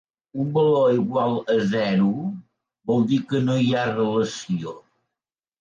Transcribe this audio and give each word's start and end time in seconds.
Un 0.43 0.47
valor 0.53 0.93
igual 0.99 1.35
a 1.57 1.57
zero 1.75 2.09
vol 2.93 3.07
dir 3.13 3.21
que 3.33 3.45
no 3.51 3.59
hi 3.65 3.69
ha 3.77 3.87
relació. 3.93 4.79